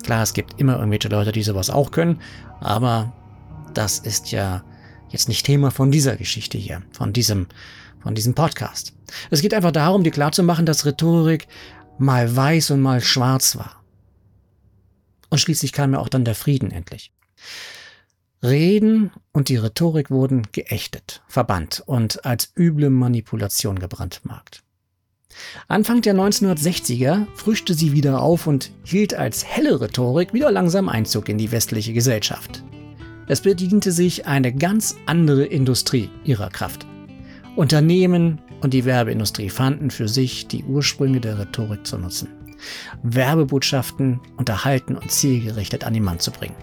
Klar, 0.03 0.23
es 0.23 0.33
gibt 0.33 0.59
immer 0.59 0.77
irgendwelche 0.77 1.09
Leute, 1.09 1.33
die 1.33 1.43
sowas 1.43 1.69
auch 1.69 1.91
können, 1.91 2.21
aber 2.61 3.13
das 3.75 3.99
ist 3.99 4.33
ja 4.33 4.65
jetzt 5.09 5.29
nicht 5.29 5.45
Thema 5.45 5.71
von 5.71 5.91
dieser 5.91 6.17
Geschichte 6.17 6.59
hier, 6.59 6.83
von 6.93 7.13
diesem, 7.13 7.47
von 8.03 8.15
diesem 8.15 8.35
Podcast. 8.35 8.95
Es 9.31 9.43
geht 9.43 9.55
einfach 9.55 9.73
darum, 9.73 10.05
dir 10.05 10.13
klarzumachen, 10.13 10.67
dass 10.67 10.87
Rhetorik 10.87 11.49
mal 11.99 12.35
weiß 12.35 12.71
und 12.71 12.81
mal 12.81 13.01
schwarz 13.01 13.57
war. 13.57 13.83
Und 15.29 15.39
schließlich 15.39 15.73
kam 15.73 15.93
ja 15.93 15.99
auch 15.99 16.09
dann 16.09 16.25
der 16.25 16.35
Frieden 16.35 16.71
endlich. 16.71 17.13
Reden 18.43 19.11
und 19.33 19.49
die 19.49 19.57
Rhetorik 19.57 20.11
wurden 20.11 20.47
geächtet, 20.53 21.23
verbannt 21.29 21.83
und 21.85 22.25
als 22.25 22.53
üble 22.57 22.89
Manipulation 22.89 23.79
gebrandmarkt. 23.79 24.63
Anfang 25.69 26.03
der 26.03 26.15
1960er 26.15 27.27
frischte 27.35 27.75
sie 27.75 27.93
wieder 27.93 28.23
auf 28.23 28.47
und 28.47 28.73
hielt 28.83 29.15
als 29.15 29.45
helle 29.45 29.81
Rhetorik 29.81 30.33
wieder 30.33 30.51
langsam 30.51 30.89
Einzug 30.89 31.29
in 31.29 31.39
die 31.39 31.53
westliche 31.53 31.93
Gesellschaft. 31.93 32.65
Es 33.31 33.43
bediente 33.43 33.93
sich 33.93 34.27
eine 34.27 34.53
ganz 34.53 34.97
andere 35.07 35.45
Industrie 35.45 36.11
ihrer 36.25 36.51
Kraft. 36.51 36.85
Unternehmen 37.55 38.41
und 38.61 38.75
die 38.75 38.85
Werbeindustrie 38.85 39.51
fanden 39.51 39.93
für 39.93 40.09
sich 40.09 40.49
die 40.49 40.65
Ursprünge 40.65 41.21
der 41.21 41.39
Rhetorik 41.39 41.87
zu 41.87 41.97
nutzen. 41.97 42.27
Werbebotschaften 43.05 44.19
unterhalten 44.37 44.97
und 44.97 45.13
zielgerichtet 45.13 45.85
an 45.85 45.95
den 45.95 46.03
Mann 46.03 46.19
zu 46.19 46.33
bringen. 46.33 46.57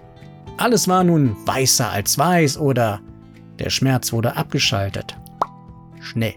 Alles 0.58 0.90
war 0.90 1.06
nun 1.06 1.38
weißer 1.48 1.90
als 1.90 2.18
weiß 2.18 2.58
oder 2.58 3.00
der 3.60 3.70
Schmerz 3.70 4.12
wurde 4.12 4.36
abgeschaltet. 4.36 5.16
Schnell. 6.02 6.36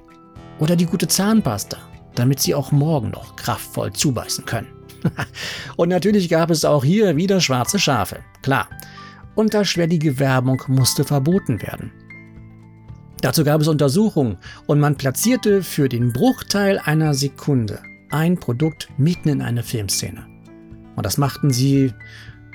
Oder 0.61 0.77
die 0.77 0.87
gute 0.87 1.09
Zahnpasta, 1.09 1.79
damit 2.15 2.39
sie 2.39 2.55
auch 2.55 2.71
morgen 2.71 3.11
noch 3.11 3.35
kraftvoll 3.35 3.93
zubeißen 3.93 4.45
können. 4.45 4.69
und 5.77 5.89
natürlich 5.89 6.29
gab 6.29 6.51
es 6.51 6.65
auch 6.65 6.85
hier 6.85 7.17
wieder 7.17 7.41
schwarze 7.41 7.81
Schafe. 7.81 8.21
Klar, 8.43 8.69
Unterschwellige 9.41 10.19
Werbung 10.19 10.63
musste 10.69 11.03
verboten 11.03 11.63
werden. 11.63 11.91
Dazu 13.23 13.43
gab 13.43 13.63
es 13.63 13.69
Untersuchungen 13.69 14.37
und 14.67 14.81
man 14.81 14.97
platzierte 14.97 15.63
für 15.63 15.89
den 15.89 16.13
Bruchteil 16.13 16.79
einer 16.79 17.15
Sekunde 17.15 17.79
ein 18.11 18.37
Produkt 18.37 18.91
mitten 18.99 19.31
in 19.31 19.41
eine 19.41 19.63
Filmszene. 19.63 20.27
Und 20.95 21.07
das 21.07 21.17
machten 21.17 21.49
sie 21.49 21.95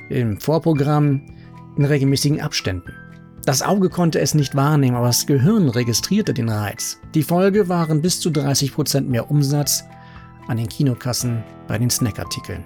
im 0.10 0.40
Vorprogramm 0.40 1.26
in 1.76 1.86
regelmäßigen 1.86 2.40
Abständen. 2.40 2.94
Das 3.46 3.64
Auge 3.64 3.90
konnte 3.90 4.20
es 4.20 4.36
nicht 4.36 4.54
wahrnehmen, 4.54 4.96
aber 4.96 5.08
das 5.08 5.26
Gehirn 5.26 5.70
registrierte 5.70 6.36
den 6.36 6.50
Reiz. 6.50 7.00
Die 7.16 7.24
Folge 7.24 7.68
waren 7.68 8.04
bis 8.04 8.20
zu 8.20 8.30
30% 8.30 9.02
mehr 9.02 9.32
Umsatz 9.32 9.84
an 10.48 10.58
den 10.58 10.70
Kinokassen 10.70 11.44
bei 11.68 11.80
den 11.80 11.90
Snackartikeln. 11.90 12.64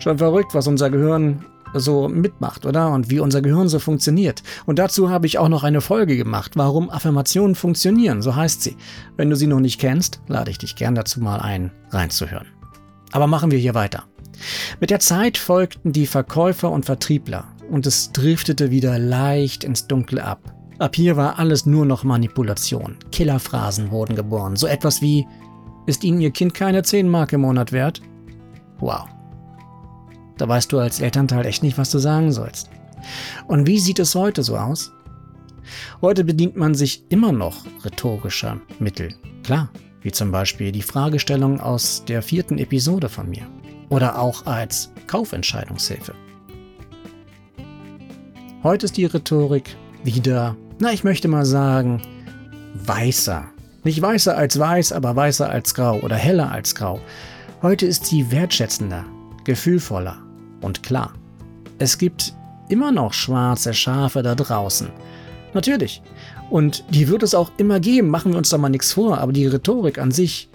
Schon 0.00 0.18
verrückt, 0.18 0.52
was 0.52 0.66
unser 0.66 0.90
Gehirn 0.90 1.44
so 1.74 2.08
mitmacht, 2.08 2.66
oder? 2.66 2.90
Und 2.92 3.10
wie 3.10 3.20
unser 3.20 3.42
Gehirn 3.42 3.68
so 3.68 3.78
funktioniert. 3.78 4.42
Und 4.66 4.78
dazu 4.78 5.10
habe 5.10 5.26
ich 5.26 5.38
auch 5.38 5.48
noch 5.48 5.64
eine 5.64 5.80
Folge 5.80 6.16
gemacht, 6.16 6.52
warum 6.54 6.90
Affirmationen 6.90 7.54
funktionieren, 7.54 8.22
so 8.22 8.36
heißt 8.36 8.62
sie. 8.62 8.76
Wenn 9.16 9.30
du 9.30 9.36
sie 9.36 9.46
noch 9.46 9.60
nicht 9.60 9.80
kennst, 9.80 10.20
lade 10.28 10.50
ich 10.50 10.58
dich 10.58 10.76
gern 10.76 10.94
dazu 10.94 11.20
mal 11.20 11.40
ein, 11.40 11.70
reinzuhören. 11.90 12.46
Aber 13.12 13.26
machen 13.26 13.50
wir 13.50 13.58
hier 13.58 13.74
weiter. 13.74 14.04
Mit 14.80 14.90
der 14.90 15.00
Zeit 15.00 15.38
folgten 15.38 15.92
die 15.92 16.06
Verkäufer 16.06 16.70
und 16.70 16.84
Vertriebler 16.84 17.44
und 17.70 17.86
es 17.86 18.12
driftete 18.12 18.70
wieder 18.70 18.98
leicht 18.98 19.64
ins 19.64 19.86
Dunkle 19.86 20.24
ab. 20.24 20.54
Ab 20.78 20.96
hier 20.96 21.16
war 21.16 21.38
alles 21.38 21.66
nur 21.66 21.86
noch 21.86 22.02
Manipulation. 22.02 22.96
Killerphrasen 23.12 23.90
wurden 23.90 24.16
geboren. 24.16 24.56
So 24.56 24.66
etwas 24.66 25.00
wie, 25.00 25.26
ist 25.86 26.02
Ihnen 26.02 26.20
Ihr 26.20 26.32
Kind 26.32 26.54
keine 26.54 26.82
10 26.82 27.08
Mark 27.08 27.32
im 27.32 27.42
Monat 27.42 27.70
wert? 27.70 28.00
Wow. 28.80 29.06
Da 30.36 30.48
weißt 30.48 30.72
du 30.72 30.78
als 30.78 31.00
Elternteil 31.00 31.46
echt 31.46 31.62
nicht, 31.62 31.78
was 31.78 31.90
du 31.90 31.98
sagen 31.98 32.32
sollst. 32.32 32.70
Und 33.46 33.66
wie 33.66 33.78
sieht 33.78 33.98
es 33.98 34.14
heute 34.14 34.42
so 34.42 34.56
aus? 34.56 34.92
Heute 36.00 36.24
bedient 36.24 36.56
man 36.56 36.74
sich 36.74 37.04
immer 37.08 37.32
noch 37.32 37.64
rhetorischer 37.84 38.60
Mittel. 38.78 39.14
Klar, 39.42 39.70
wie 40.02 40.12
zum 40.12 40.30
Beispiel 40.30 40.72
die 40.72 40.82
Fragestellung 40.82 41.60
aus 41.60 42.04
der 42.04 42.22
vierten 42.22 42.58
Episode 42.58 43.08
von 43.08 43.28
mir. 43.28 43.46
Oder 43.88 44.18
auch 44.18 44.46
als 44.46 44.90
Kaufentscheidungshilfe. 45.06 46.14
Heute 48.62 48.86
ist 48.86 48.96
die 48.96 49.04
Rhetorik 49.04 49.76
wieder, 50.02 50.56
na 50.80 50.92
ich 50.92 51.04
möchte 51.04 51.28
mal 51.28 51.44
sagen, 51.44 52.02
weißer. 52.74 53.44
Nicht 53.84 54.00
weißer 54.00 54.36
als 54.36 54.58
weiß, 54.58 54.92
aber 54.92 55.14
weißer 55.14 55.48
als 55.48 55.74
grau 55.74 56.00
oder 56.00 56.16
heller 56.16 56.50
als 56.50 56.74
grau. 56.74 57.00
Heute 57.60 57.86
ist 57.86 58.06
sie 58.06 58.30
wertschätzender, 58.30 59.04
gefühlvoller, 59.44 60.23
und 60.64 60.82
klar. 60.82 61.14
Es 61.78 61.98
gibt 61.98 62.34
immer 62.68 62.92
noch 62.92 63.12
schwarze 63.12 63.74
Schafe 63.74 64.22
da 64.22 64.34
draußen. 64.34 64.88
Natürlich. 65.52 66.02
Und 66.50 66.84
die 66.90 67.08
wird 67.08 67.22
es 67.22 67.34
auch 67.34 67.52
immer 67.58 67.80
geben, 67.80 68.08
machen 68.08 68.32
wir 68.32 68.38
uns 68.38 68.48
da 68.48 68.58
mal 68.58 68.68
nichts 68.68 68.92
vor, 68.92 69.18
aber 69.18 69.32
die 69.32 69.46
Rhetorik 69.46 69.98
an 69.98 70.10
sich 70.10 70.48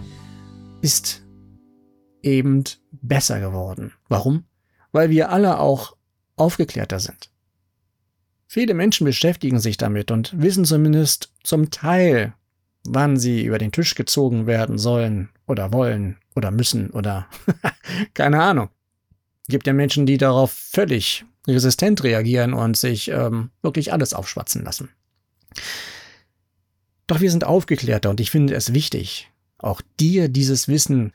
ist 0.82 1.22
eben 2.22 2.64
besser 2.92 3.40
geworden. 3.40 3.92
Warum? 4.08 4.44
Weil 4.92 5.10
wir 5.10 5.30
alle 5.30 5.58
auch 5.58 5.96
aufgeklärter 6.36 7.00
sind. 7.00 7.30
Viele 8.46 8.74
Menschen 8.74 9.04
beschäftigen 9.04 9.60
sich 9.60 9.76
damit 9.76 10.10
und 10.10 10.40
wissen 10.40 10.64
zumindest 10.64 11.32
zum 11.44 11.70
Teil, 11.70 12.34
wann 12.84 13.16
sie 13.16 13.44
über 13.44 13.58
den 13.58 13.72
Tisch 13.72 13.94
gezogen 13.94 14.46
werden 14.46 14.78
sollen 14.78 15.28
oder 15.46 15.72
wollen 15.72 16.18
oder 16.34 16.50
müssen 16.50 16.90
oder 16.90 17.26
keine 18.14 18.42
Ahnung 18.42 18.70
gibt 19.50 19.66
ja 19.66 19.74
Menschen, 19.74 20.06
die 20.06 20.16
darauf 20.16 20.52
völlig 20.52 21.24
resistent 21.46 22.02
reagieren 22.02 22.54
und 22.54 22.76
sich 22.76 23.08
ähm, 23.08 23.50
wirklich 23.62 23.92
alles 23.92 24.14
aufschwatzen 24.14 24.64
lassen. 24.64 24.88
Doch 27.06 27.20
wir 27.20 27.30
sind 27.30 27.44
aufgeklärter 27.44 28.10
und 28.10 28.20
ich 28.20 28.30
finde 28.30 28.54
es 28.54 28.72
wichtig, 28.72 29.30
auch 29.58 29.82
dir 29.98 30.28
dieses 30.28 30.68
Wissen 30.68 31.12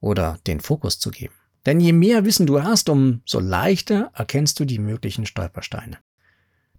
oder 0.00 0.38
den 0.46 0.60
Fokus 0.60 0.98
zu 0.98 1.10
geben. 1.10 1.34
Denn 1.66 1.80
je 1.80 1.92
mehr 1.92 2.24
Wissen 2.24 2.46
du 2.46 2.62
hast, 2.62 2.88
umso 2.88 3.40
leichter 3.40 4.10
erkennst 4.14 4.60
du 4.60 4.64
die 4.64 4.78
möglichen 4.78 5.26
Stolpersteine. 5.26 5.98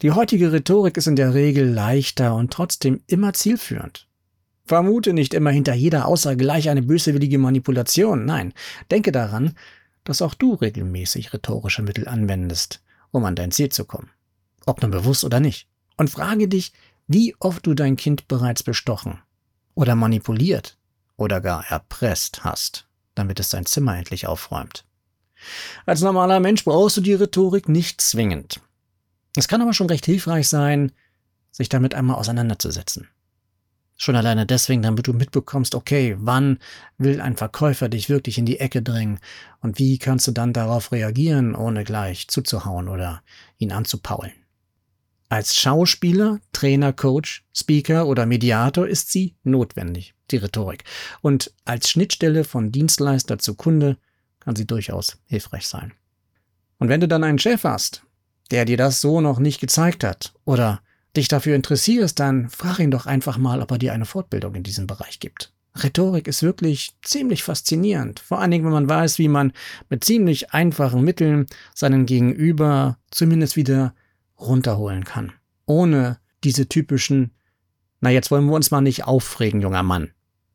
Die 0.02 0.12
heutige 0.12 0.52
Rhetorik 0.52 0.98
ist 0.98 1.08
in 1.08 1.16
der 1.16 1.34
Regel 1.34 1.68
leichter 1.68 2.36
und 2.36 2.52
trotzdem 2.52 3.02
immer 3.08 3.34
zielführend. 3.34 4.08
Vermute 4.66 5.14
nicht 5.14 5.34
immer 5.34 5.52
hinter 5.52 5.74
jeder 5.74 6.08
Aussage 6.08 6.38
gleich 6.38 6.70
eine 6.70 6.82
böswillige 6.82 7.38
Manipulation. 7.38 8.26
Nein, 8.26 8.54
denke 8.92 9.12
daran, 9.12 9.56
dass 10.06 10.22
auch 10.22 10.34
du 10.34 10.54
regelmäßig 10.54 11.34
rhetorische 11.34 11.82
Mittel 11.82 12.08
anwendest, 12.08 12.82
um 13.12 13.26
an 13.26 13.36
dein 13.36 13.52
Ziel 13.52 13.70
zu 13.70 13.84
kommen. 13.84 14.10
Ob 14.66 14.82
nun 14.82 14.92
bewusst 14.92 15.26
oder 15.26 15.42
nicht. 15.42 15.68
Und 15.98 16.10
frage 16.10 16.48
dich, 16.48 16.72
wie 17.08 17.36
oft 17.40 17.66
du 17.66 17.74
dein 17.74 17.98
Kind 17.98 18.28
bereits 18.28 18.64
bestochen 18.64 19.20
oder 19.74 19.96
manipuliert 19.96 20.78
oder 21.18 21.42
gar 21.42 21.66
erpresst 21.70 22.44
hast. 22.44 22.88
damit 23.16 23.40
es 23.40 23.50
sein 23.50 23.66
Zimmer 23.66 23.98
endlich 23.98 24.28
aufräumt. 24.28 24.84
Als 25.86 26.02
normaler 26.02 26.42
Mensch 26.42 26.66
brauchst 26.66 26.98
du 26.98 27.02
die 27.02 27.14
Rhetorik 27.14 27.70
nicht 27.70 28.02
zwingend. 28.02 28.60
Es 29.38 29.48
kann 29.48 29.62
aber 29.62 29.74
schon 29.74 29.88
recht 29.88 30.06
hilfreich 30.06 30.50
sein, 30.50 30.92
sich 31.52 31.70
damit 31.70 31.94
einmal 31.94 32.18
auseinanderzusetzen. 32.18 33.08
Schon 33.98 34.16
alleine 34.18 34.46
deswegen, 34.46 34.82
damit 34.82 35.08
du 35.08 35.14
mitbekommst, 35.14 35.74
okay, 35.74 36.16
wann 36.20 36.60
will 36.98 37.22
ein 37.22 37.38
Verkäufer 37.38 37.88
dich 37.88 38.10
wirklich 38.10 38.38
in 38.38 38.46
die 38.46 38.60
Ecke 38.60 38.82
drängen 38.82 39.20
und 39.62 39.80
wie 39.80 39.98
kannst 39.98 40.28
du 40.28 40.32
dann 40.32 40.52
darauf 40.52 40.92
reagieren, 40.92 41.56
ohne 41.56 41.86
gleich 41.86 42.28
zuzuhauen 42.28 42.90
oder 42.90 43.24
ihn 43.58 43.72
anzupaulen. 43.72 44.34
Als 45.30 45.56
Schauspieler, 45.56 46.40
Trainer, 46.52 46.94
Coach, 46.94 47.46
Speaker 47.54 48.06
oder 48.08 48.26
Mediator 48.26 48.88
ist 48.88 49.12
sie 49.12 49.36
notwendig, 49.44 50.14
die 50.30 50.38
Rhetorik. 50.38 50.84
Und 51.22 51.54
als 51.64 51.90
Schnittstelle 51.90 52.44
von 52.44 52.72
Dienstleister 52.72 53.40
zu 53.40 53.56
Kunde 53.56 53.98
kann 54.40 54.56
sie 54.56 54.68
durchaus 54.68 55.18
hilfreich 55.26 55.68
sein. 55.68 55.94
Und 56.78 56.90
wenn 56.90 57.02
du 57.02 57.08
dann 57.08 57.24
einen 57.24 57.40
Chef 57.40 57.64
hast, 57.64 58.04
der 58.52 58.66
dir 58.66 58.78
das 58.78 59.02
so 59.02 59.22
noch 59.22 59.40
nicht 59.40 59.60
gezeigt 59.60 60.04
hat 60.04 60.34
oder 60.44 60.82
dich 61.18 61.28
dafür 61.28 61.56
interessierst, 61.56 62.20
dann 62.20 62.50
frag 62.50 62.80
ihn 62.80 62.92
doch 62.92 63.06
einfach 63.06 63.38
mal, 63.38 63.62
ob 63.62 63.72
er 63.72 63.78
dir 63.78 63.94
eine 63.94 64.06
Fortbildung 64.06 64.56
in 64.56 64.64
diesem 64.64 64.88
Bereich 64.88 65.20
gibt. 65.20 65.52
Rhetorik 65.78 66.28
ist 66.28 66.42
wirklich 66.42 66.96
ziemlich 67.02 67.44
faszinierend, 67.44 68.22
vor 68.22 68.40
allen 68.40 68.52
Dingen, 68.52 68.66
wenn 68.66 68.72
man 68.72 68.88
weiß, 68.88 69.20
wie 69.20 69.28
man 69.28 69.52
mit 69.90 70.06
ziemlich 70.06 70.52
einfachen 70.52 71.04
Mitteln 71.04 71.48
seinen 71.74 72.06
Gegenüber 72.06 72.98
zumindest 73.12 73.58
wieder 73.58 73.94
runterholen 74.40 75.04
kann, 75.04 75.34
ohne 75.66 76.18
diese 76.44 76.70
typischen, 76.70 77.32
na 78.00 78.10
jetzt 78.10 78.32
wollen 78.32 78.46
wir 78.46 78.54
uns 78.54 78.72
mal 78.72 78.82
nicht 78.82 79.04
aufregen, 79.06 79.62
junger 79.62 79.84
Mann. 79.84 80.12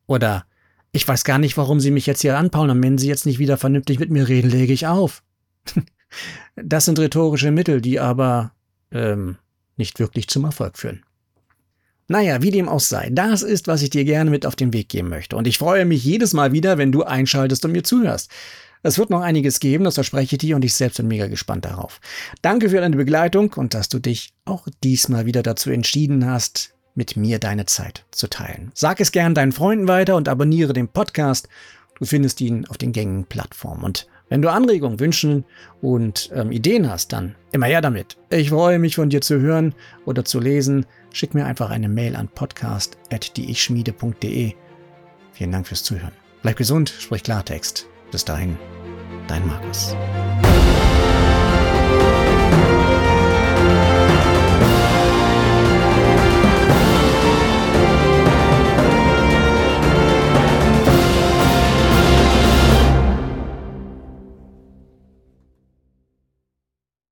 Oder 0.07 0.45
ich 0.91 1.07
weiß 1.07 1.23
gar 1.23 1.37
nicht, 1.37 1.55
warum 1.55 1.79
Sie 1.79 1.91
mich 1.91 2.05
jetzt 2.05 2.21
hier 2.21 2.37
anpaulen 2.37 2.71
und 2.71 2.83
wenn 2.83 2.97
Sie 2.97 3.07
jetzt 3.07 3.25
nicht 3.25 3.39
wieder 3.39 3.57
vernünftig 3.57 3.99
mit 3.99 4.09
mir 4.09 4.27
reden, 4.27 4.49
lege 4.49 4.73
ich 4.73 4.87
auf. 4.87 5.23
das 6.55 6.85
sind 6.85 6.99
rhetorische 6.99 7.51
Mittel, 7.51 7.79
die 7.79 7.99
aber 7.99 8.53
ähm, 8.91 9.37
nicht 9.81 9.99
wirklich 9.99 10.27
zum 10.27 10.45
Erfolg 10.45 10.77
führen. 10.77 11.03
Naja, 12.07 12.41
wie 12.41 12.51
dem 12.51 12.69
auch 12.69 12.79
sei, 12.79 13.09
das 13.11 13.41
ist, 13.41 13.67
was 13.67 13.81
ich 13.81 13.89
dir 13.89 14.05
gerne 14.05 14.29
mit 14.29 14.45
auf 14.45 14.55
den 14.55 14.73
Weg 14.73 14.89
geben 14.89 15.09
möchte. 15.09 15.35
Und 15.35 15.47
ich 15.47 15.57
freue 15.57 15.85
mich 15.85 16.03
jedes 16.03 16.33
Mal 16.33 16.51
wieder, 16.51 16.77
wenn 16.77 16.91
du 16.91 17.03
einschaltest 17.03 17.65
und 17.65 17.71
mir 17.71 17.83
zuhörst. 17.83 18.29
Es 18.83 18.97
wird 18.97 19.09
noch 19.09 19.21
einiges 19.21 19.59
geben, 19.59 19.83
das 19.83 19.95
verspreche 19.95 20.35
ich 20.35 20.39
dir 20.39 20.55
und 20.55 20.65
ich 20.65 20.73
selbst 20.73 20.97
bin 20.97 21.07
mega 21.07 21.27
gespannt 21.27 21.65
darauf. 21.65 21.99
Danke 22.41 22.69
für 22.69 22.81
deine 22.81 22.95
Begleitung 22.95 23.53
und 23.53 23.73
dass 23.73 23.89
du 23.89 23.99
dich 23.99 24.33
auch 24.45 24.67
diesmal 24.83 25.25
wieder 25.25 25.43
dazu 25.43 25.69
entschieden 25.69 26.25
hast, 26.25 26.73
mit 26.95 27.15
mir 27.15 27.39
deine 27.39 27.65
Zeit 27.65 28.05
zu 28.11 28.27
teilen. 28.27 28.71
Sag 28.75 28.99
es 28.99 29.11
gern 29.11 29.33
deinen 29.33 29.51
Freunden 29.51 29.87
weiter 29.87 30.15
und 30.15 30.27
abonniere 30.27 30.73
den 30.73 30.89
Podcast. 30.89 31.47
Du 31.97 32.05
findest 32.05 32.41
ihn 32.41 32.65
auf 32.67 32.77
den 32.77 32.91
gängigen 32.91 33.25
Plattformen. 33.25 33.83
Und 33.83 34.07
wenn 34.31 34.41
du 34.41 34.49
Anregungen, 34.49 34.99
Wünschen 35.01 35.43
und 35.81 36.31
ähm, 36.33 36.53
Ideen 36.53 36.89
hast, 36.89 37.11
dann 37.11 37.35
immer 37.51 37.65
her 37.65 37.81
damit. 37.81 38.15
Ich 38.29 38.49
freue 38.49 38.79
mich 38.79 38.95
von 38.95 39.09
dir 39.09 39.19
zu 39.19 39.41
hören 39.41 39.75
oder 40.05 40.23
zu 40.23 40.39
lesen. 40.39 40.85
Schick 41.11 41.33
mir 41.33 41.45
einfach 41.45 41.69
eine 41.69 41.89
Mail 41.89 42.15
an 42.15 42.29
podcast.dieichschmiede.de. 42.29 44.53
Vielen 45.33 45.51
Dank 45.51 45.67
fürs 45.67 45.83
Zuhören. 45.83 46.13
Bleib 46.43 46.55
gesund, 46.55 46.93
sprich 46.97 47.23
Klartext. 47.23 47.89
Bis 48.09 48.23
dahin, 48.23 48.57
dein 49.27 49.45
Markus. 49.45 49.97